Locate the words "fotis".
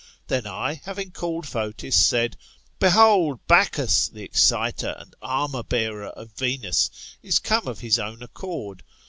1.47-1.95